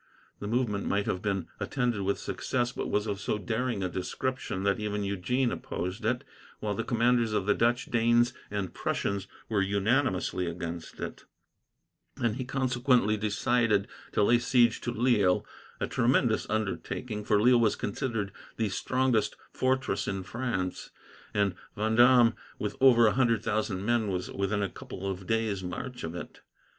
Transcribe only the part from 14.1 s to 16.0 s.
to lay siege to Lille a